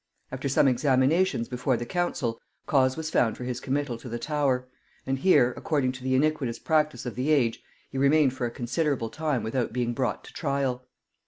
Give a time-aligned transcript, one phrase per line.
[0.31, 4.67] After some examinations before the council, cause was found for his committal to the Tower;
[5.05, 9.11] and here, according to the iniquitous practice of the age, he remained for a considerable
[9.11, 10.87] time without being brought to trial.